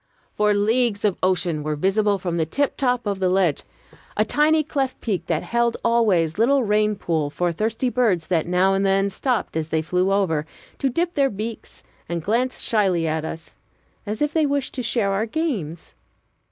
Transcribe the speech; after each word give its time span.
For 0.33 0.55
leagues 0.55 1.05
of 1.05 1.19
ocean 1.21 1.61
were 1.61 1.75
visible 1.75 2.17
from 2.17 2.37
the 2.37 2.45
tiptop 2.47 3.05
of 3.05 3.19
the 3.19 3.29
ledge, 3.29 3.61
a 4.17 4.25
tiny 4.25 4.63
cleft 4.63 4.99
peak 4.99 5.27
that 5.27 5.43
held 5.43 5.77
always 5.85 6.39
little 6.39 6.63
rain 6.63 6.95
pool 6.95 7.29
for 7.29 7.51
thirsty 7.51 7.87
birds 7.89 8.25
that 8.25 8.47
now 8.47 8.73
and 8.73 8.83
then 8.83 9.11
stopped 9.11 9.55
as 9.55 9.69
they 9.69 9.83
flew 9.83 10.11
over, 10.11 10.47
to 10.79 10.89
dip 10.89 11.13
their 11.13 11.29
beaks 11.29 11.83
and 12.09 12.23
glance 12.23 12.61
shyly 12.61 13.07
at 13.07 13.23
us, 13.23 13.53
as 14.07 14.23
if 14.23 14.33
they 14.33 14.47
wished 14.47 14.73
to 14.73 14.81
share 14.81 15.11
our 15.11 15.27
games. 15.27 15.93